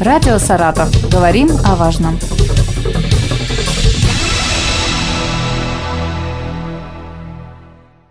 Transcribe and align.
Радио 0.00 0.38
«Саратов». 0.38 0.90
Говорим 1.10 1.48
о 1.64 1.74
важном. 1.74 2.16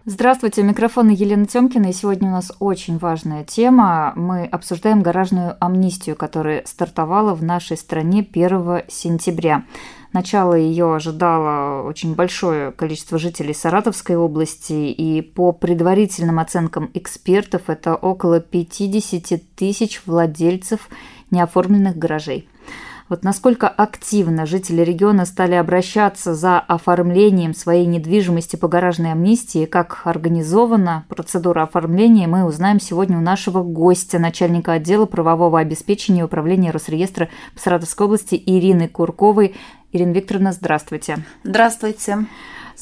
Здравствуйте, 0.04 0.64
микрофон 0.64 1.08
Елена 1.08 1.46
Тёмкина, 1.46 1.88
и 1.88 1.94
сегодня 1.94 2.28
у 2.28 2.34
нас 2.34 2.52
очень 2.60 2.98
важная 2.98 3.46
тема. 3.46 4.12
Мы 4.18 4.44
обсуждаем 4.46 5.02
гаражную 5.02 5.56
амнистию, 5.62 6.18
которая 6.18 6.64
стартовала 6.66 7.34
в 7.34 7.42
нашей 7.42 7.78
стране 7.78 8.20
1 8.20 8.82
сентября. 8.90 9.64
Начало 10.12 10.56
ее 10.56 10.96
ожидало 10.96 11.84
очень 11.88 12.16
большое 12.16 12.72
количество 12.72 13.18
жителей 13.18 13.54
Саратовской 13.54 14.18
области, 14.18 14.74
и 14.74 15.22
по 15.22 15.54
предварительным 15.54 16.40
оценкам 16.40 16.90
экспертов 16.94 17.64
это 17.68 17.96
около 17.96 18.42
50 18.42 19.42
тысяч 19.56 20.02
владельцев 20.06 20.90
неоформленных 21.32 21.98
гаражей. 21.98 22.48
Вот 23.10 23.24
насколько 23.24 23.70
активно 23.70 24.46
жители 24.46 24.82
региона 24.82 25.26
стали 25.26 25.56
обращаться 25.56 26.36
за 26.36 26.60
оформлением 26.60 27.54
своей 27.54 27.86
недвижимости 27.86 28.58
по 28.58 28.68
гаражной 28.68 29.14
амнистии, 29.14 29.66
как 29.66 30.02
организована 30.04 31.06
процедура 31.08 31.64
оформления, 31.64 32.28
мы 32.28 32.44
узнаем 32.44 32.82
сегодня 32.82 33.18
у 33.18 33.22
нашего 33.22 33.64
гостя, 33.64 34.20
начальника 34.20 34.74
отдела 34.74 35.06
правового 35.06 35.60
обеспечения 35.60 36.22
и 36.22 36.24
управления 36.24 36.72
Росреестра 36.72 37.30
по 37.54 37.62
Саратовской 37.62 38.08
области 38.08 38.36
Ирины 38.46 38.90
Курковой. 38.90 39.56
Ирина 39.94 40.12
Викторовна, 40.12 40.52
здравствуйте. 40.52 41.20
Здравствуйте. 41.46 42.26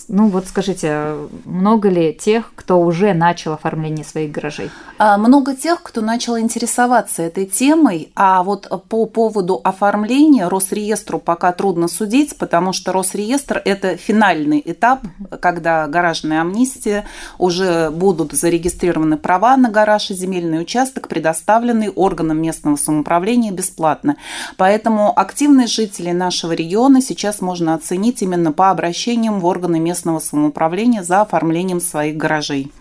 Ну 0.09 0.27
вот 0.27 0.45
скажите, 0.47 1.15
много 1.45 1.89
ли 1.89 2.13
тех, 2.13 2.51
кто 2.55 2.81
уже 2.81 3.13
начал 3.13 3.53
оформление 3.53 4.03
своих 4.03 4.31
гаражей? 4.31 4.69
А, 4.97 5.17
много 5.17 5.55
тех, 5.55 5.81
кто 5.81 6.01
начал 6.01 6.37
интересоваться 6.37 7.23
этой 7.23 7.45
темой, 7.45 8.11
а 8.13 8.43
вот 8.43 8.69
по 8.89 9.05
поводу 9.05 9.61
оформления 9.63 10.49
Росреестру 10.49 11.19
пока 11.19 11.53
трудно 11.53 11.87
судить, 11.87 12.37
потому 12.37 12.73
что 12.73 12.91
Росреестр– 12.91 13.61
это 13.65 13.95
финальный 13.95 14.61
этап, 14.65 14.99
когда 15.39 15.87
гаражная 15.87 16.41
амнистия, 16.41 17.05
уже 17.39 17.89
будут 17.89 18.33
зарегистрированы 18.33 19.17
права 19.17 19.55
на 19.55 19.69
гараж 19.69 20.11
и 20.11 20.13
земельный 20.13 20.61
участок, 20.61 21.07
предоставленный 21.07 21.89
органам 21.89 22.41
местного 22.41 22.75
самоуправления 22.75 23.51
бесплатно. 23.51 24.17
Поэтому 24.57 25.17
активные 25.17 25.67
жители 25.67 26.11
нашего 26.11 26.51
региона 26.51 27.01
сейчас 27.01 27.39
можно 27.39 27.73
оценить 27.73 28.21
именно 28.21 28.51
по 28.51 28.71
обращениям 28.71 29.39
в 29.39 29.45
органы 29.45 29.84
местного 29.85 30.19
самоуправления 30.19 31.03
за 31.03 31.21
оформлением 31.21 31.79
своих 31.79 32.17
гаражей. 32.17 32.71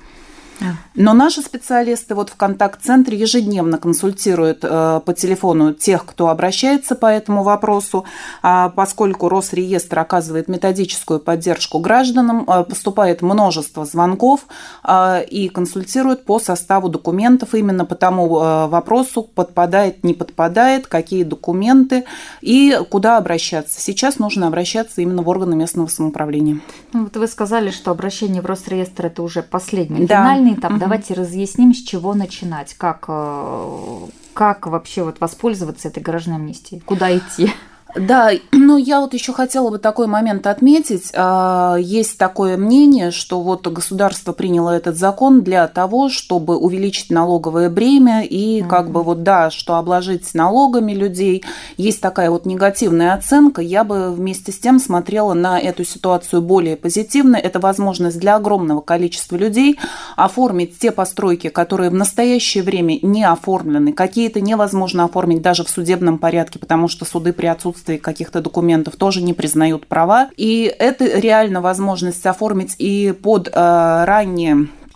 Но 0.94 1.12
наши 1.12 1.42
специалисты 1.42 2.14
вот 2.14 2.30
в 2.30 2.36
контакт-центре 2.36 3.18
ежедневно 3.18 3.78
консультируют 3.78 4.60
э, 4.62 5.00
по 5.04 5.12
телефону 5.12 5.72
тех, 5.72 6.06
кто 6.06 6.28
обращается 6.28 6.94
по 6.94 7.06
этому 7.06 7.42
вопросу, 7.42 8.04
а 8.42 8.68
поскольку 8.68 9.28
Росреестр 9.28 9.98
оказывает 9.98 10.48
методическую 10.48 11.18
поддержку 11.18 11.80
гражданам, 11.80 12.48
э, 12.48 12.64
поступает 12.64 13.22
множество 13.22 13.84
звонков 13.84 14.46
э, 14.84 15.24
и 15.24 15.48
консультирует 15.48 16.24
по 16.24 16.38
составу 16.38 16.88
документов 16.88 17.54
именно 17.54 17.84
по 17.84 17.94
тому 17.94 18.28
вопросу, 18.28 19.22
подпадает, 19.22 20.04
не 20.04 20.14
подпадает, 20.14 20.86
какие 20.86 21.24
документы 21.24 22.04
и 22.40 22.78
куда 22.90 23.16
обращаться. 23.16 23.80
Сейчас 23.80 24.18
нужно 24.18 24.46
обращаться 24.46 25.00
именно 25.00 25.22
в 25.22 25.28
органы 25.28 25.56
местного 25.56 25.88
самоуправления. 25.88 26.60
Ну, 26.92 27.04
вот 27.04 27.16
вы 27.16 27.26
сказали, 27.26 27.70
что 27.70 27.90
обращение 27.90 28.42
в 28.42 28.46
Росреестр 28.46 29.06
это 29.06 29.22
уже 29.22 29.42
последний, 29.42 30.06
да. 30.06 30.22
финальный 30.22 30.43
этап. 30.52 30.72
Угу. 30.72 30.80
Давайте 30.80 31.14
разъясним, 31.14 31.72
с 31.72 31.78
чего 31.78 32.12
начинать, 32.12 32.74
как, 32.74 33.06
э, 33.08 34.06
как 34.34 34.66
вообще 34.66 35.04
вот 35.04 35.20
воспользоваться 35.20 35.88
этой 35.88 36.02
гаражной 36.02 36.36
амнистией, 36.36 36.82
куда 36.82 37.16
идти. 37.16 37.50
Да, 37.94 38.32
ну 38.50 38.76
я 38.76 39.00
вот 39.00 39.14
еще 39.14 39.32
хотела 39.32 39.70
бы 39.70 39.78
такой 39.78 40.06
момент 40.08 40.46
отметить. 40.46 41.12
А, 41.14 41.76
есть 41.78 42.18
такое 42.18 42.56
мнение, 42.56 43.12
что 43.12 43.40
вот 43.40 43.66
государство 43.68 44.32
приняло 44.32 44.70
этот 44.70 44.96
закон 44.96 45.42
для 45.42 45.68
того, 45.68 46.08
чтобы 46.08 46.56
увеличить 46.56 47.10
налоговое 47.10 47.70
бремя 47.70 48.24
и 48.24 48.60
mm-hmm. 48.60 48.68
как 48.68 48.90
бы 48.90 49.02
вот 49.02 49.22
да, 49.22 49.50
что 49.50 49.76
обложить 49.76 50.34
налогами 50.34 50.92
людей. 50.92 51.44
Есть 51.76 52.00
такая 52.00 52.30
вот 52.30 52.46
негативная 52.46 53.14
оценка. 53.14 53.62
Я 53.62 53.84
бы 53.84 54.10
вместе 54.10 54.50
с 54.50 54.58
тем 54.58 54.80
смотрела 54.80 55.34
на 55.34 55.60
эту 55.60 55.84
ситуацию 55.84 56.42
более 56.42 56.76
позитивно. 56.76 57.36
Это 57.36 57.60
возможность 57.60 58.18
для 58.18 58.34
огромного 58.36 58.80
количества 58.80 59.36
людей 59.36 59.78
оформить 60.16 60.78
те 60.78 60.90
постройки, 60.90 61.48
которые 61.48 61.90
в 61.90 61.94
настоящее 61.94 62.64
время 62.64 62.98
не 63.02 63.22
оформлены. 63.22 63.92
Какие-то 63.92 64.40
невозможно 64.40 65.04
оформить 65.04 65.42
даже 65.42 65.62
в 65.62 65.70
судебном 65.70 66.18
порядке, 66.18 66.58
потому 66.58 66.88
что 66.88 67.04
суды 67.04 67.32
при 67.32 67.46
отсутствии 67.46 67.83
отсутствии 67.84 67.96
каких-то 67.98 68.40
документов 68.40 68.96
тоже 68.96 69.22
не 69.22 69.34
признают 69.34 69.86
права. 69.86 70.30
И 70.36 70.74
это 70.78 71.04
реально 71.04 71.60
возможность 71.60 72.24
оформить 72.26 72.76
и 72.78 73.12
под 73.12 73.48
э, 73.48 74.04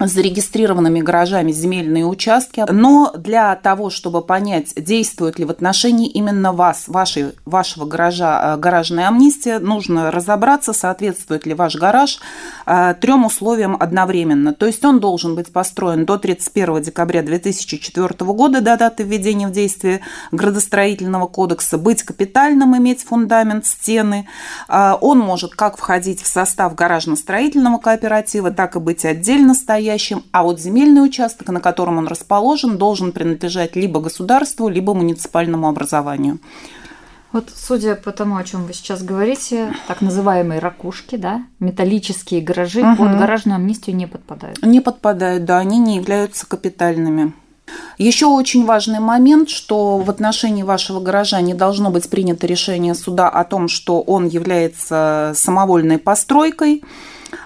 зарегистрированными 0.07 1.01
гаражами 1.01 1.51
земельные 1.51 2.07
участки. 2.07 2.65
Но 2.71 3.13
для 3.17 3.57
того, 3.57 3.91
чтобы 3.91 4.23
понять, 4.23 4.73
действует 4.77 5.39
ли 5.39 5.45
в 5.45 5.51
отношении 5.51 6.09
именно 6.09 6.53
вас, 6.53 6.85
вашей, 6.87 7.33
вашего 7.45 7.85
гаража, 7.85 8.55
э, 8.55 8.59
гаражная 8.59 9.09
амнистия, 9.09 9.59
нужно 9.59 10.11
разобраться, 10.11 10.73
соответствует 10.73 11.47
ли 11.47 11.55
ваш 11.55 11.75
гараж 11.75 12.21
э, 12.67 12.95
трем 13.01 13.25
условиям 13.25 13.77
одновременно. 13.79 14.55
То 14.55 14.67
есть 14.67 14.85
он 14.85 15.01
должен 15.01 15.35
быть 15.35 15.53
построен 15.53 16.07
до 16.07 16.17
31 16.17 16.83
декабря 16.83 17.23
2004 17.23 18.09
года, 18.33 18.61
до 18.61 18.77
даты 18.77 19.03
введения 19.03 19.49
в 19.49 19.53
действие 19.53 20.01
градостроительного 20.31 21.27
кодекса, 21.27 21.77
быть 21.77 22.05
капитальным, 22.05 22.77
иметь 22.77 23.03
фундамент, 23.03 23.67
стены. 23.67 24.29
Э, 24.69 24.93
он 25.01 25.19
может 25.19 25.57
как 25.57 25.77
входить 25.77 26.23
в 26.23 26.27
состав 26.29 26.77
гаражно-строительного 26.77 27.79
кооператива, 27.79 28.53
так 28.53 28.77
и 28.77 28.79
быть 28.79 29.05
отдельно 29.05 29.55
стоять 29.55 29.88
настоящим, 29.89 30.25
а 30.33 30.43
вот 30.43 30.61
земельный 30.61 31.05
участок, 31.05 31.49
на 31.49 31.61
котором 31.61 31.99
он 31.99 32.09
расположен, 32.09 32.77
должен 32.79 33.13
принадлежать 33.13 33.77
либо 33.77 34.01
государству, 34.01 34.69
либо 34.69 34.95
муниципальному 34.95 35.69
образованию. 35.69 36.39
Вот 37.33 37.51
судя 37.55 37.95
по 37.95 38.11
тому, 38.11 38.37
о 38.37 38.45
чем 38.45 38.65
вы 38.65 38.73
сейчас 38.73 39.03
говорите, 39.03 39.75
так 39.87 40.01
называемые 40.01 40.61
ракушки, 40.61 41.17
да, 41.17 41.43
металлические 41.61 42.41
гаражи 42.41 42.81
угу. 42.81 42.97
под 42.97 43.19
гаражную 43.19 43.57
амнистию 43.57 43.97
не 43.97 44.07
подпадают. 44.07 44.63
Не 44.63 44.81
подпадают, 44.81 45.45
да, 45.45 45.59
они 45.59 45.79
не 45.79 45.97
являются 45.97 46.47
капитальными. 46.47 47.33
Еще 47.99 48.27
очень 48.27 48.65
важный 48.65 49.01
момент, 49.01 49.51
что 49.51 49.99
в 49.99 50.09
отношении 50.09 50.63
вашего 50.63 51.01
гаража 51.01 51.41
не 51.43 51.53
должно 51.53 51.91
быть 51.91 52.09
принято 52.09 52.47
решение 52.47 52.95
суда 52.95 53.29
о 53.29 53.45
том, 53.45 53.69
что 53.69 54.01
он 54.01 54.27
является 54.27 55.33
самовольной 55.35 55.99
постройкой. 55.99 56.83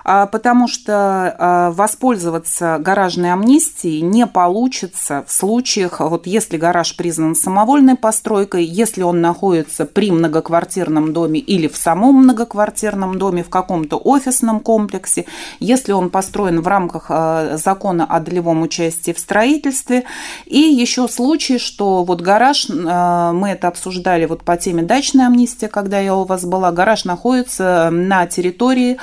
А, 0.04 0.26
потому 0.26 0.69
что 0.69 1.34
а, 1.38 1.70
воспользоваться 1.70 2.78
гаражной 2.81 3.32
амнистией 3.32 4.00
не 4.00 4.26
получится 4.26 5.25
в 5.26 5.32
случаях, 5.32 6.00
вот 6.00 6.26
если 6.26 6.56
гараж 6.56 6.97
признан 6.97 7.34
самовольной 7.34 7.97
постройкой, 7.97 8.65
если 8.65 9.03
он 9.03 9.21
находится 9.21 9.84
при 9.84 10.10
многоквартирном 10.10 11.12
доме 11.12 11.41
или 11.41 11.69
в 11.69 11.76
самом 11.76 12.16
многоквартирном 12.16 13.19
доме, 13.19 13.42
в 13.42 13.50
каком-то 13.50 13.97
офисном 13.97 14.60
комплексе, 14.60 15.26
если 15.60 15.92
он 15.92 16.10
построен 16.10 16.60
в 16.60 16.69
рамках 16.69 17.06
а, 17.09 17.56
закона 17.56 18.04
о 18.04 18.21
долевом 18.21 18.62
участии 18.62 19.12
в 19.12 19.19
строительстве, 19.19 20.04
и 20.47 20.59
еще 20.59 21.09
случай, 21.09 21.59
что 21.59 22.04
вот 22.04 22.21
гараж, 22.21 22.69
мы 22.69 23.50
это 23.50 23.69
обсуждали 23.69 24.26
вот 24.26 24.42
по 24.44 24.56
теме 24.56 24.82
дачной 24.82 25.26
амнистии, 25.26 25.66
когда 25.66 25.98
я 25.98 26.15
у 26.15 26.25
вас 26.25 26.44
была, 26.44 26.72
гараж 26.72 27.04
находится 27.04 27.91
на 27.91 28.26
территории 28.26 28.98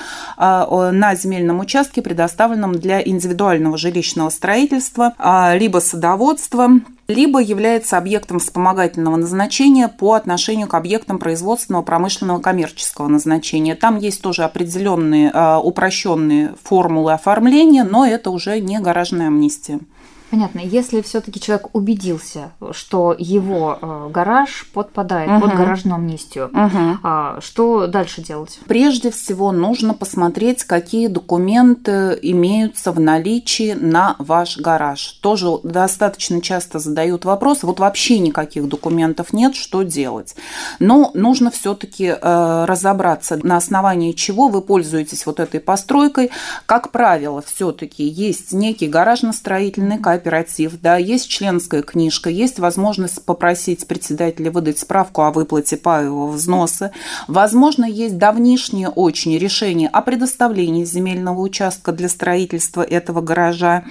на 0.69 1.15
земельном 1.15 1.59
участке, 1.59 2.01
предоставленном 2.01 2.73
для 2.73 3.01
индивидуального 3.01 3.77
жилищного 3.77 4.29
строительства, 4.29 5.13
а, 5.17 5.55
либо 5.55 5.79
садоводства, 5.79 6.69
либо 7.07 7.39
является 7.39 7.97
объектом 7.97 8.39
вспомогательного 8.39 9.15
назначения 9.15 9.87
по 9.87 10.13
отношению 10.13 10.67
к 10.67 10.75
объектам 10.75 11.17
производственного, 11.17 11.81
промышленного, 11.81 12.39
коммерческого 12.39 13.07
назначения. 13.07 13.75
Там 13.75 13.97
есть 13.97 14.21
тоже 14.21 14.43
определенные 14.43 15.31
а, 15.33 15.59
упрощенные 15.59 16.53
формулы 16.63 17.13
оформления, 17.13 17.83
но 17.83 18.05
это 18.05 18.29
уже 18.29 18.59
не 18.59 18.79
гаражная 18.79 19.27
амнистия. 19.27 19.79
Понятно. 20.29 20.59
Если 20.59 21.01
все-таки 21.01 21.39
человек 21.39 21.69
убедился, 21.73 22.51
что 22.71 23.15
его 23.17 23.77
э, 23.81 24.09
гараж 24.11 24.67
подпадает 24.73 25.29
угу. 25.31 25.41
под 25.41 25.57
гаражную 25.57 25.95
амнистию, 25.95 26.51
угу. 26.53 27.41
что 27.41 27.87
дальше 27.87 28.21
делать? 28.21 28.59
Прежде 28.67 29.11
всего 29.11 29.51
нужно 29.51 29.93
посмотреть, 29.93 30.63
какие 30.63 31.07
документы 31.07 32.17
имеются 32.21 32.91
в 32.91 32.99
наличии 32.99 33.73
на 33.73 34.15
ваш 34.19 34.57
гараж. 34.57 35.19
Тоже 35.21 35.47
достаточно 35.63 36.41
часто 36.41 36.79
задают 36.79 37.25
вопрос, 37.25 37.63
вот 37.63 37.79
вообще 37.79 38.19
никаких 38.19 38.67
документов 38.67 39.33
нет, 39.33 39.55
что 39.55 39.83
делать? 39.83 40.35
Но 40.79 41.11
нужно 41.13 41.49
все-таки 41.49 42.05
э, 42.05 42.65
разобраться, 42.65 43.39
на 43.41 43.57
основании 43.57 44.11
чего 44.11 44.47
вы 44.47 44.61
пользуетесь 44.61 45.25
вот 45.25 45.39
этой 45.39 45.59
постройкой. 45.59 46.31
Как 46.65 46.91
правило, 46.91 47.41
все-таки 47.41 48.03
есть 48.03 48.53
некий 48.53 48.87
гаражно-строительный 48.87 49.97
кооператив, 49.97 50.18
кооператив, 50.19 50.73
да, 50.81 50.97
есть 50.97 51.29
членская 51.29 51.81
книжка, 51.81 52.29
есть 52.29 52.59
возможность 52.59 53.23
попросить 53.23 53.87
председателя 53.87 54.51
выдать 54.51 54.79
справку 54.79 55.21
о 55.21 55.31
выплате 55.31 55.77
паевого 55.77 56.31
взноса. 56.31 56.91
Возможно, 57.27 57.85
есть 57.85 58.17
давнишнее 58.17 58.89
очень 58.89 59.37
решение 59.37 59.87
о 59.87 60.01
предоставлении 60.01 60.83
земельного 60.83 61.39
участка 61.39 61.93
для 61.93 62.09
строительства 62.09 62.81
этого 62.81 63.21
гаража. 63.21 63.85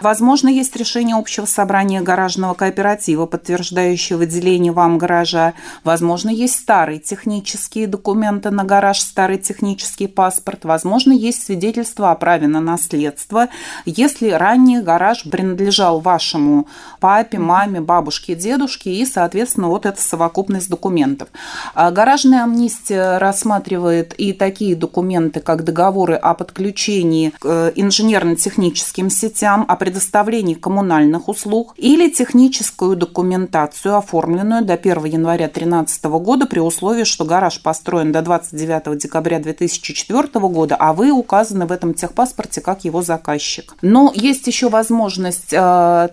Возможно, 0.00 0.48
есть 0.48 0.74
решение 0.76 1.16
общего 1.16 1.44
собрания 1.44 2.00
гаражного 2.00 2.54
кооператива, 2.54 3.26
подтверждающее 3.26 4.16
выделение 4.16 4.72
вам 4.72 4.98
гаража. 4.98 5.54
Возможно, 5.84 6.30
есть 6.30 6.58
старые 6.58 6.98
технические 6.98 7.86
документы 7.86 8.50
на 8.50 8.64
гараж, 8.64 9.00
старый 9.00 9.38
технический 9.38 10.06
паспорт. 10.06 10.64
Возможно, 10.64 11.12
есть 11.12 11.44
свидетельство 11.44 12.10
о 12.10 12.14
праве 12.14 12.48
на 12.48 12.60
наследство. 12.60 13.48
Если 13.84 14.30
ранее 14.30 14.82
гараж 14.82 15.24
принадлежал 15.74 16.00
вашему 16.00 16.66
папе, 17.00 17.38
маме, 17.38 17.80
бабушке, 17.80 18.34
дедушке, 18.34 18.90
и, 18.90 19.04
соответственно, 19.04 19.68
вот 19.68 19.86
эта 19.86 20.00
совокупность 20.00 20.70
документов. 20.70 21.28
А 21.74 21.90
гаражная 21.90 22.44
амнистия 22.44 23.18
рассматривает 23.18 24.14
и 24.14 24.32
такие 24.32 24.76
документы, 24.76 25.40
как 25.40 25.64
договоры 25.64 26.14
о 26.14 26.34
подключении 26.34 27.30
к 27.38 27.44
э, 27.44 27.72
инженерно-техническим 27.74 29.10
сетям, 29.10 29.64
о 29.68 29.76
предоставлении 29.76 30.54
коммунальных 30.54 31.28
услуг 31.28 31.74
или 31.76 32.08
техническую 32.08 32.96
документацию, 32.96 33.96
оформленную 33.96 34.64
до 34.64 34.74
1 34.74 35.04
января 35.04 35.46
2013 35.46 36.04
года 36.04 36.46
при 36.46 36.60
условии, 36.60 37.04
что 37.04 37.24
гараж 37.24 37.60
построен 37.60 38.12
до 38.12 38.22
29 38.22 38.96
декабря 38.96 39.40
2004 39.40 40.28
года, 40.48 40.76
а 40.78 40.92
вы 40.92 41.10
указаны 41.10 41.66
в 41.66 41.72
этом 41.72 41.92
техпаспорте 41.92 42.60
как 42.60 42.84
его 42.84 43.02
заказчик. 43.02 43.74
Но 43.82 44.12
есть 44.14 44.46
еще 44.46 44.68
возможность 44.68 45.52
э, 45.52 45.63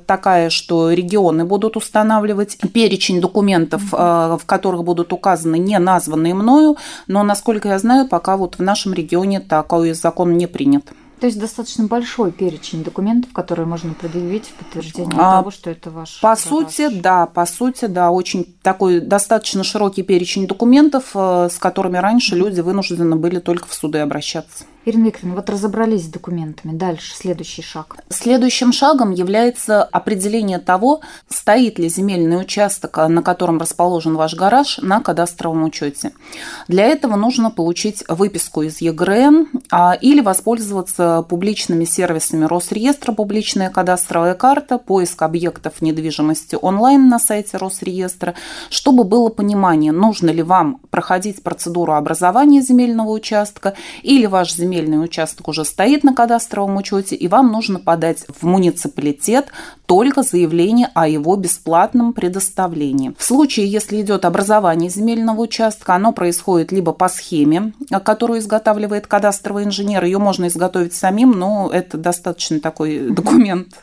такая, 0.06 0.50
что 0.50 0.92
регионы 0.92 1.45
будут 1.45 1.77
устанавливать 1.77 2.57
перечень 2.74 3.21
документов, 3.21 3.81
э, 3.94 3.98
в 3.98 4.42
которых 4.45 4.83
будут 4.83 5.13
указаны 5.13 5.57
не 5.57 5.77
названные 5.80 6.33
мною, 6.33 6.77
но, 7.07 7.24
насколько 7.24 7.69
я 7.69 7.80
знаю, 7.80 8.07
пока 8.07 8.38
вот 8.38 8.56
в 8.57 8.62
нашем 8.62 8.94
регионе 8.94 9.39
такой 9.39 9.94
закон 9.94 10.38
не 10.38 10.48
принят. 10.48 10.92
То 11.21 11.27
есть 11.27 11.39
достаточно 11.39 11.86
большой 11.86 12.31
перечень 12.31 12.83
документов, 12.83 13.31
которые 13.31 13.68
можно 13.68 13.94
предъявить 13.94 14.45
в 14.45 14.53
подтверждение 14.53 15.13
а, 15.19 15.38
того, 15.38 15.51
что 15.51 15.69
это 15.69 15.92
ваш. 15.92 16.19
По 16.19 16.30
гараж. 16.30 16.39
сути, 16.39 16.89
да, 16.89 17.27
по 17.27 17.45
сути, 17.45 17.86
да, 17.86 18.09
очень 18.09 18.44
такой 18.63 19.00
достаточно 19.00 19.63
широкий 19.63 20.01
перечень 20.01 20.48
документов, 20.48 21.12
э, 21.13 21.50
с 21.51 21.59
которыми 21.59 21.98
раньше 21.98 22.36
люди 22.36 22.62
вынуждены 22.62 23.18
были 23.18 23.38
только 23.38 23.68
в 23.68 23.74
суды 23.75 24.00
обращаться. 24.00 24.65
Ирина 24.83 25.05
Викторовна, 25.05 25.35
вот 25.35 25.49
разобрались 25.49 26.05
с 26.05 26.07
документами. 26.07 26.75
Дальше, 26.75 27.13
следующий 27.15 27.61
шаг. 27.61 27.97
Следующим 28.09 28.73
шагом 28.73 29.11
является 29.11 29.83
определение 29.83 30.57
того, 30.57 31.01
стоит 31.29 31.77
ли 31.77 31.87
земельный 31.87 32.41
участок, 32.41 32.97
на 32.97 33.21
котором 33.21 33.59
расположен 33.59 34.15
ваш 34.15 34.33
гараж, 34.33 34.79
на 34.81 34.99
кадастровом 34.99 35.63
учете. 35.65 36.13
Для 36.67 36.85
этого 36.85 37.15
нужно 37.15 37.51
получить 37.51 38.03
выписку 38.07 38.63
из 38.63 38.81
ЕГРН 38.81 39.49
а, 39.69 39.95
или 40.01 40.19
воспользоваться 40.21 41.23
публичными 41.29 41.85
сервисами 41.85 42.45
Росреестра 42.45 43.13
«Публичная 43.13 43.69
кадастровая 43.69 44.33
карта», 44.33 44.79
поиск 44.79 45.21
объектов 45.21 45.81
недвижимости 45.81 46.57
онлайн 46.59 47.07
на 47.07 47.19
сайте 47.19 47.57
Росреестра, 47.57 48.33
чтобы 48.71 49.03
было 49.03 49.29
понимание, 49.29 49.91
нужно 49.91 50.31
ли 50.31 50.41
вам 50.41 50.79
проходить 50.89 51.43
процедуру 51.43 51.93
образования 51.93 52.61
земельного 52.61 53.11
участка 53.11 53.75
или 54.01 54.25
ваш 54.25 54.53
земельный 54.55 54.70
земельный 54.71 55.03
участок 55.03 55.47
уже 55.47 55.65
стоит 55.65 56.03
на 56.03 56.15
кадастровом 56.15 56.77
учете, 56.77 57.15
и 57.15 57.27
вам 57.27 57.51
нужно 57.51 57.79
подать 57.79 58.25
в 58.27 58.45
муниципалитет 58.45 59.47
только 59.91 60.23
заявление 60.23 60.89
о 60.93 61.05
его 61.05 61.35
бесплатном 61.35 62.13
предоставлении. 62.13 63.13
В 63.17 63.23
случае, 63.25 63.67
если 63.67 63.99
идет 63.99 64.23
образование 64.23 64.89
земельного 64.89 65.41
участка, 65.41 65.95
оно 65.95 66.13
происходит 66.13 66.71
либо 66.71 66.93
по 66.93 67.09
схеме, 67.09 67.73
которую 68.05 68.39
изготавливает 68.39 69.05
кадастровый 69.07 69.65
инженер, 69.65 70.05
ее 70.05 70.17
можно 70.17 70.47
изготовить 70.47 70.93
самим, 70.93 71.31
но 71.31 71.69
это 71.73 71.97
достаточно 71.97 72.61
такой 72.61 73.09
документ 73.09 73.81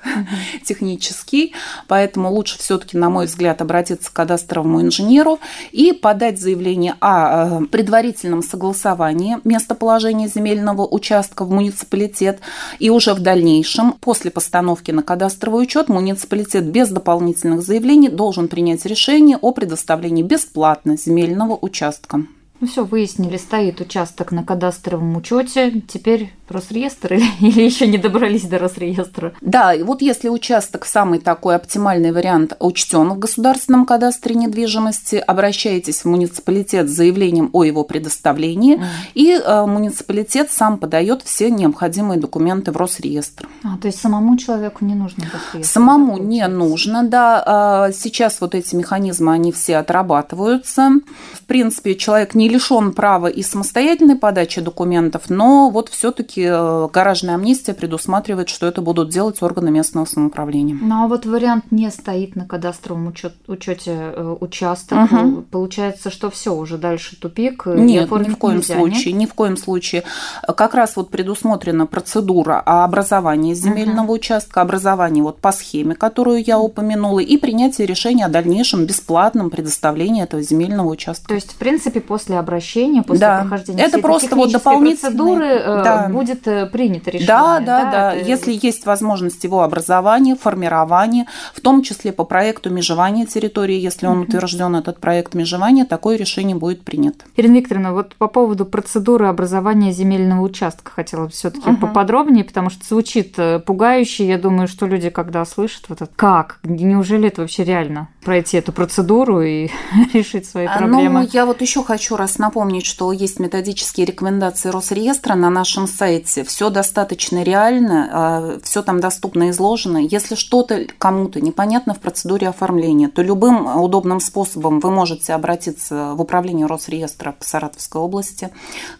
технический, 0.65 1.53
поэтому 1.89 2.33
лучше 2.33 2.59
все-таки, 2.59 2.97
на 2.97 3.11
мой 3.11 3.27
взгляд, 3.27 3.61
обратиться 3.61 4.09
к 4.09 4.15
кадастровому 4.15 4.81
инженеру 4.81 5.39
и 5.73 5.93
подать 5.93 6.41
заявление 6.41 6.95
о 7.01 7.61
э, 7.61 7.67
предварительном 7.67 8.43
согласовании 8.43 9.37
местоположения 9.45 10.29
земельного 10.29 10.87
участка 10.87 11.45
в 11.45 11.51
муниципалитет. 11.51 12.41
И 12.79 12.89
уже 12.89 13.13
в 13.13 13.21
дальнейшем, 13.21 13.93
после 13.93 14.31
постановки 14.31 14.91
на 14.91 15.03
кадастровый 15.03 15.65
учет, 15.65 15.91
муниципалитет 15.99 16.65
без 16.67 16.91
дополнительных 16.91 17.63
заявлений 17.63 18.09
должен 18.09 18.47
принять 18.47 18.87
решение 18.87 19.37
о 19.37 19.51
предоставлении 19.53 20.23
бесплатно 20.23 20.97
земельного 20.97 21.59
участка. 21.61 22.23
Ну 22.61 22.67
все, 22.67 22.85
выяснили, 22.85 23.37
стоит 23.37 23.81
участок 23.81 24.33
на 24.33 24.43
кадастровом 24.43 25.17
учете. 25.17 25.81
Теперь 25.87 26.33
Росреестр 26.49 27.15
или 27.15 27.25
еще 27.63 27.87
не 27.87 27.99
добрались 27.99 28.45
до 28.45 28.59
Росреестра? 28.59 29.33
Да, 29.41 29.73
и 29.75 29.83
вот 29.83 30.03
если 30.03 30.29
участок 30.29 30.85
самый 30.85 31.21
такой 31.21 31.55
оптимальный 31.55 32.11
вариант 32.11 32.57
учтен 32.59 33.11
в 33.11 33.19
государственном 33.19 33.87
кадастре 33.87 34.35
недвижимости, 34.35 35.17
обращаетесь 35.17 36.03
в 36.03 36.07
муниципалитет 36.07 36.89
с 36.89 36.93
заявлением 36.93 37.51
о 37.53 37.65
его 37.65 37.85
предоставлении, 37.85 38.79
mm. 38.79 38.85
и 39.15 39.33
э, 39.33 39.67
муниципалитет 39.67 40.51
сам 40.51 40.79
подает 40.79 41.23
все 41.23 41.51
необходимые 41.51 42.19
документы 42.19 42.73
в 42.73 42.77
Росреестр. 42.77 43.49
А, 43.63 43.77
то 43.79 43.87
есть 43.87 44.01
самому 44.01 44.37
человеку 44.37 44.85
не 44.85 44.95
нужно 44.95 45.25
Росреестр? 45.33 45.73
Самому 45.73 46.19
не 46.19 46.47
нужно, 46.49 47.05
да. 47.05 47.89
Э, 47.89 47.93
сейчас 47.93 48.41
вот 48.41 48.55
эти 48.55 48.75
механизмы, 48.75 49.33
они 49.33 49.53
все 49.53 49.77
отрабатываются. 49.77 50.91
В 51.35 51.43
принципе, 51.47 51.95
человек 51.95 52.35
не 52.35 52.48
лишен 52.49 52.93
права 52.93 53.27
и 53.29 53.43
самостоятельной 53.43 54.17
подачи 54.17 54.61
документов, 54.61 55.25
но 55.29 55.71
вот 55.71 55.89
все-таки 55.89 56.43
э, 56.43 56.89
гаражная 56.93 57.35
амнистия 57.35 57.75
предусматривает, 57.75 58.49
что 58.49 58.67
это 58.67 58.81
будут 58.83 59.11
делать 59.11 59.43
органы 59.43 59.71
местного 59.71 60.05
самоуправления. 60.05 60.77
Ну 60.81 61.05
а 61.05 61.09
вот 61.09 61.27
вариант 61.27 61.71
не 61.71 61.91
стоит 61.91 62.37
на 62.37 62.47
кадастровом 62.47 63.09
учет, 63.09 63.35
учете 63.47 63.93
э, 63.95 64.37
участок. 64.41 65.11
Угу. 65.11 65.43
Получается, 65.51 66.11
что 66.11 66.31
все 66.31 66.55
уже 66.55 66.79
дальше 66.79 67.17
тупик. 67.21 67.67
Нет, 67.67 68.11
ни 68.11 68.29
в 68.29 68.37
коем 68.37 68.57
нельзя, 68.57 68.75
случае, 68.75 69.13
нет? 69.13 69.23
ни 69.23 69.27
в 69.27 69.35
коем 69.35 69.57
случае. 69.57 70.05
Как 70.47 70.75
раз 70.75 70.97
вот 70.97 71.11
предусмотрена 71.11 71.87
процедура 71.87 72.63
о 72.65 72.85
образовании 72.85 73.55
земельного 73.55 74.07
угу. 74.07 74.15
участка, 74.15 74.61
образовании 74.61 75.23
вот 75.23 75.41
по 75.41 75.53
схеме, 75.53 75.95
которую 75.95 76.43
я 76.45 76.59
упомянула, 76.59 77.21
и 77.21 77.37
принятие 77.37 77.87
решения 77.87 78.27
о 78.27 78.29
дальнейшем 78.29 78.87
бесплатном 78.87 79.51
предоставлении 79.51 80.23
этого 80.23 80.43
земельного 80.43 80.89
участка. 80.89 81.29
То 81.29 81.35
есть, 81.35 81.53
в 81.53 81.57
принципе, 81.57 82.01
после 82.01 82.38
обращения, 82.39 83.03
после 83.03 83.21
да. 83.21 83.41
прохождения 83.41 83.83
это 83.83 83.99
просто 83.99 84.37
вот 84.37 84.53
дополнительные 84.53 84.99
процедуры 84.99 85.63
да. 85.65 86.09
будет 86.09 86.47
э, 86.47 86.67
принято 86.67 87.11
решение. 87.11 87.27
Да, 87.27 87.61
да, 87.61 87.85
да. 87.85 87.91
да. 87.91 88.15
Это... 88.15 88.29
Если 88.29 88.59
есть 88.61 88.87
возможность 88.87 89.45
его 89.45 89.63
образования, 89.63 90.37
формирования, 90.37 91.27
в 91.55 91.61
том 91.61 91.83
числе 91.83 92.13
по 92.13 92.25
проекту 92.25 92.71
межевания 92.71 93.27
территории, 93.27 93.77
если 93.77 94.07
он 94.07 94.21
утвержден, 94.21 94.77
этот 94.77 94.99
проект 94.99 95.35
межевания, 95.35 95.85
такое 95.85 96.17
решение 96.17 96.57
будет 96.57 96.83
принято. 96.83 97.25
Ирина 97.37 97.57
Викторовна, 97.57 97.93
вот 97.93 98.15
по 98.17 98.29
поводу 98.29 98.67
процедуры 98.67 99.27
образования 99.27 99.93
земельного 99.93 100.43
участка 100.43 100.91
хотела 100.91 101.29
все-таки 101.29 101.71
угу. 101.71 101.87
поподробнее, 101.87 102.45
потому 102.45 102.71
что 102.71 102.85
звучит 102.87 103.39
э, 103.39 103.59
пугающе. 103.61 104.27
Я 104.27 104.39
думаю, 104.39 104.69
что 104.69 104.87
люди, 104.87 105.11
когда 105.11 105.45
слышат 105.45 105.85
вот 105.89 106.03
это, 106.03 106.11
как, 106.17 106.59
неужели 106.63 107.29
это 107.29 107.43
вообще 107.43 107.65
реально 107.65 108.09
пройти 108.25 108.59
эту 108.59 108.73
процедуру 108.73 109.41
и 109.41 109.69
решить 110.13 110.47
свои 110.47 110.67
а, 110.67 110.79
проблемы? 110.79 111.21
Ну, 111.21 111.29
я 111.33 111.47
вот 111.47 111.61
еще 111.61 111.83
хочу 111.83 112.17
раз 112.17 112.28
напомнить, 112.37 112.85
что 112.85 113.13
есть 113.13 113.39
методические 113.39 114.05
рекомендации 114.05 114.69
Росреестра 114.69 115.35
на 115.35 115.49
нашем 115.49 115.87
сайте 115.87 116.45
все 116.45 116.69
достаточно 116.69 117.43
реально, 117.43 118.09
а, 118.13 118.59
все 118.63 118.83
там 118.83 119.01
доступно 119.01 119.51
изложено. 119.51 119.99
Если 119.99 120.35
что-то 120.35 120.87
кому-то 120.99 121.41
непонятно 121.41 121.95
в 121.95 122.01
процедуре 122.01 122.49
оформления, 122.49 123.09
то 123.09 123.23
любым 123.23 123.81
удобным 123.81 124.21
способом 124.21 124.81
вы 124.81 124.91
можете 124.91 125.33
обратиться 125.33 126.15
в 126.15 126.21
управление 126.21 126.67
Росреестра 126.67 127.33
по 127.33 127.45
Саратовской 127.45 128.01
области, 128.01 128.51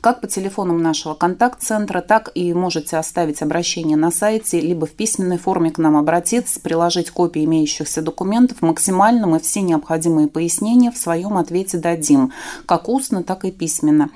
как 0.01 0.21
по 0.21 0.29
телефонам 0.29 0.81
нашего 0.81 1.15
контакт-центра, 1.15 2.01
так 2.01 2.31
и 2.35 2.55
можете 2.55 2.97
оставить 2.97 3.43
обращение 3.43 3.97
на 3.97 4.11
сайте, 4.11 4.61
либо 4.61 4.87
в 4.87 4.93
письменной 4.93 5.39
форме 5.39 5.71
к 5.71 5.79
нам 5.79 5.97
обратиться, 5.97 6.61
приложить 6.61 7.11
копии 7.11 7.45
имеющихся 7.45 8.01
документов. 8.01 8.63
Максимально 8.63 9.27
мы 9.27 9.41
все 9.41 9.61
необходимые 9.61 10.29
пояснения 10.29 10.93
в 10.93 10.97
своем 10.97 11.37
ответе 11.37 11.79
дадим, 11.79 12.33
как 12.67 12.89
устно, 12.89 13.18
устно, 13.19 13.23
так 13.23 13.45
и 13.45 13.51
письменно. 13.51 14.11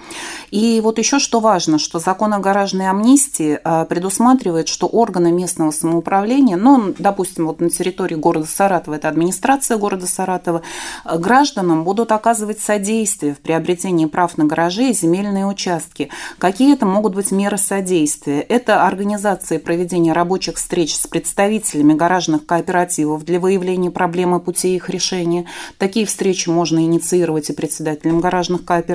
И 0.51 0.81
вот 0.83 0.99
еще 0.99 1.19
что 1.19 1.41
важно, 1.41 1.79
что 1.79 1.99
закон 1.99 2.35
о 2.35 2.39
гаражной 2.39 2.89
амнистии 2.89 3.59
а, 3.63 3.85
предусматривает, 3.85 4.69
что 4.69 4.87
органы 4.87 5.33
местного 5.33 5.71
самоуправления, 5.71 6.57
ну, 6.57 6.95
допустим, 6.99 7.47
вот 7.47 7.61
на 7.61 7.71
территории 7.71 8.15
города 8.15 8.47
Саратова, 8.47 8.97
это 8.97 9.09
администрация 9.09 9.77
города 9.77 10.07
Саратова, 10.07 10.63
гражданам 11.05 11.85
будут 11.85 12.13
оказывать 12.13 12.61
содействие 12.61 13.35
в 13.35 13.39
приобретении 13.39 14.07
прав 14.07 14.39
на 14.39 14.45
гаражи 14.45 14.91
и 14.91 14.95
земельные 14.95 15.47
участки. 15.47 16.09
Какие 16.39 16.75
это 16.75 16.87
могут 16.87 17.15
быть 17.15 17.33
меры 17.33 17.59
содействия? 17.59 18.41
Это 18.41 18.87
организация 18.87 19.59
проведения 19.59 20.13
рабочих 20.13 20.57
встреч 20.57 20.95
с 20.95 21.07
представителями 21.07 21.95
гаражных 21.95 22.47
кооперативов 22.47 23.25
для 23.25 23.39
выявления 23.41 23.91
проблемы 23.91 24.41
путей 24.41 24.77
их 24.77 24.91
решения. 24.91 25.47
Такие 25.79 26.07
встречи 26.07 26.49
можно 26.49 26.81
инициировать 26.81 27.51
и 27.51 27.53
председателям 27.53 28.21
гаражных 28.21 28.65
кооперативов. 28.65 28.92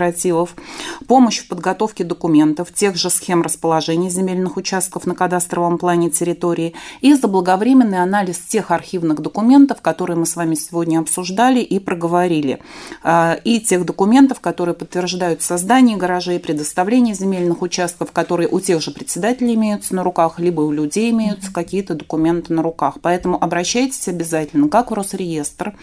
Помощь 1.07 1.39
в 1.39 1.47
подготовке 1.47 2.03
документов, 2.03 2.71
тех 2.73 2.95
же 2.95 3.09
схем 3.09 3.41
расположения 3.41 4.09
земельных 4.09 4.57
участков 4.57 5.05
на 5.05 5.15
кадастровом 5.15 5.77
плане 5.77 6.09
территории 6.09 6.73
и 7.01 7.13
заблаговременный 7.13 8.01
анализ 8.01 8.39
тех 8.39 8.71
архивных 8.71 9.21
документов, 9.21 9.81
которые 9.81 10.17
мы 10.17 10.25
с 10.25 10.35
вами 10.35 10.55
сегодня 10.55 10.99
обсуждали 10.99 11.59
и 11.59 11.79
проговорили, 11.79 12.59
а, 13.03 13.37
и 13.43 13.59
тех 13.59 13.85
документов, 13.85 14.39
которые 14.39 14.75
подтверждают 14.75 15.41
создание 15.41 15.97
гаражей, 15.97 16.39
предоставление 16.39 17.15
земельных 17.15 17.61
участков, 17.61 18.11
которые 18.11 18.49
у 18.49 18.59
тех 18.59 18.81
же 18.81 18.91
председателей 18.91 19.55
имеются 19.55 19.95
на 19.95 20.03
руках, 20.03 20.39
либо 20.39 20.61
у 20.61 20.71
людей 20.71 21.11
имеются 21.11 21.51
какие-то 21.53 21.95
документы 21.95 22.53
на 22.53 22.61
руках. 22.61 22.97
Поэтому 23.01 23.41
обращайтесь 23.41 24.07
обязательно 24.07 24.69
как 24.69 24.91
в 24.91 24.93
Росреестр, 24.93 25.75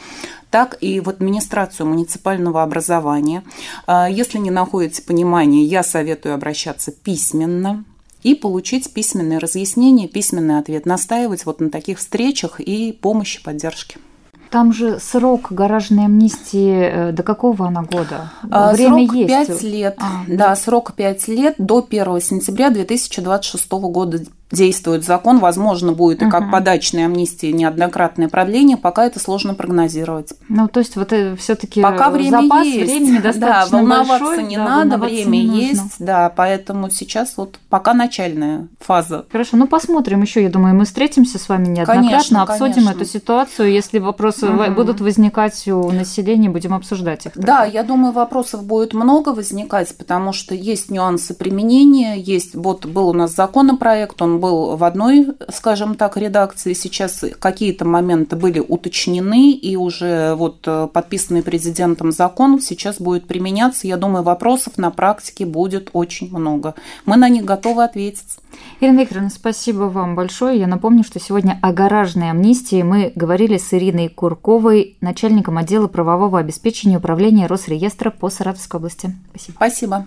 так 0.55 0.77
и 0.81 1.01
в 1.01 1.09
администрацию 1.09 1.85
муниципального 1.85 2.63
образования. 2.63 3.43
А, 3.89 4.09
если 4.09 4.39
не 4.39 4.53
находите 4.53 5.03
понимания, 5.03 5.65
я 5.65 5.83
советую 5.83 6.33
обращаться 6.33 6.93
письменно 6.93 7.83
и 8.23 8.37
получить 8.37 8.95
письменное 8.95 9.41
разъяснение, 9.41 10.07
письменный 10.07 10.61
ответ, 10.61 10.87
настаивать 10.87 11.45
вот 11.45 11.59
на 11.59 11.71
таких 11.71 11.99
встречах 11.99 12.61
и 12.61 12.93
помощи, 12.93 13.43
поддержке. 13.43 13.99
Там 14.49 14.73
же 14.73 15.01
срок 15.01 15.51
гаражной 15.51 16.05
амнистии 16.05 17.09
э, 17.09 17.11
до 17.11 17.25
какого 17.25 17.67
она 17.67 17.83
года? 17.83 18.31
А, 18.49 18.73
Время 18.73 19.09
срок 19.09 19.17
есть. 19.17 19.49
5 19.49 19.63
лет. 19.65 19.97
А, 19.99 20.23
да, 20.29 20.55
срок 20.55 20.93
5 20.95 21.27
лет 21.27 21.57
до 21.59 21.85
1 21.85 22.21
сентября 22.21 22.71
2026 22.71 23.73
года 23.73 24.21
действует 24.55 25.05
закон, 25.05 25.39
возможно, 25.39 25.93
будет 25.93 26.23
и 26.23 26.31
как 26.31 26.51
подачная 26.51 27.07
амнистия 27.07 27.53
неоднократное 27.53 28.29
продление, 28.29 28.77
пока 28.77 29.07
это 29.07 29.21
сложно 29.21 29.55
прогнозировать. 29.55 30.33
Ну, 30.49 30.69
то 30.69 30.81
есть 30.81 30.97
вот 30.97 31.13
все-таки 31.39 31.83
пока 31.83 32.11
время 32.11 32.43
запас 32.43 32.67
есть. 32.67 32.91
времени 32.91 33.19
достаточно 33.23 33.71
да, 33.71 33.77
волноваться 33.77 34.25
большой, 34.25 34.45
не 34.45 34.57
да, 34.57 34.65
надо, 34.65 34.91
волноваться 34.93 35.29
время 35.29 35.37
не 35.37 35.67
есть, 35.67 35.95
да, 35.99 36.33
поэтому 36.35 36.91
сейчас 36.91 37.35
вот 37.37 37.59
пока 37.69 37.95
начальная 37.95 38.69
фаза. 38.81 39.27
Хорошо, 39.31 39.57
ну 39.57 39.67
посмотрим 39.67 40.23
еще, 40.23 40.43
я 40.43 40.51
думаю, 40.51 40.75
мы 40.75 40.85
встретимся 40.85 41.39
с 41.39 41.49
вами 41.49 41.67
неоднократно, 41.67 42.09
конечно, 42.09 42.43
обсудим 42.43 42.75
конечно. 42.75 42.91
эту 42.91 43.05
ситуацию, 43.05 43.73
если 43.73 43.99
вопросы 43.99 44.49
угу. 44.49 44.71
будут 44.73 45.01
возникать 45.01 45.67
у 45.69 45.91
населения, 45.91 46.49
будем 46.49 46.75
обсуждать 46.75 47.27
их. 47.27 47.33
Да, 47.35 47.65
я 47.65 47.83
думаю, 47.83 48.13
вопросов 48.13 48.65
будет 48.65 48.95
много 48.95 49.31
возникать, 49.31 49.97
потому 49.97 50.33
что 50.33 50.55
есть 50.55 50.91
нюансы 50.91 51.35
применения, 51.35 52.17
есть, 52.19 52.55
вот 52.55 52.87
был 52.87 53.09
у 53.09 53.13
нас 53.13 53.35
законопроект, 53.35 54.21
он 54.23 54.41
был 54.45 54.77
в 54.77 54.85
одной 54.85 55.35
скажем 55.49 55.95
так, 55.95 56.17
редакции. 56.17 56.73
Сейчас 56.73 57.25
какие-то 57.39 57.85
моменты 57.85 58.37
были 58.37 58.61
уточнены, 58.61 59.53
и 59.53 59.77
уже 59.77 60.35
вот 60.35 60.59
э, 60.67 60.89
подписанный 60.93 61.43
президентом 61.43 62.13
закон 62.13 62.61
сейчас 62.61 63.01
будет 63.01 63.27
применяться. 63.27 63.87
Я 63.87 63.97
думаю, 63.97 64.23
вопросов 64.23 64.79
на 64.79 64.91
практике 64.91 65.47
будет 65.47 65.91
очень 65.93 66.31
много. 66.31 66.75
Мы 67.07 67.17
на 67.17 67.29
них 67.29 67.45
готовы 67.45 67.85
ответить. 67.85 68.37
Ирина 68.81 69.01
Викторовна, 69.01 69.31
спасибо 69.31 69.85
вам 69.85 70.15
большое. 70.15 70.59
Я 70.59 70.67
напомню, 70.67 71.05
что 71.05 71.21
сегодня 71.21 71.59
о 71.63 71.73
гаражной 71.73 72.31
амнистии 72.31 72.83
мы 72.83 73.13
говорили 73.15 73.59
с 73.59 73.73
Ириной 73.73 74.09
Курковой, 74.09 74.97
начальником 75.01 75.59
отдела 75.59 75.89
правового 75.89 76.39
обеспечения 76.39 76.99
управления 76.99 77.47
Росреестра 77.47 78.11
по 78.11 78.31
Саратовской 78.31 78.79
области. 78.79 79.15
Спасибо. 79.31 79.57
Спасибо. 79.57 80.07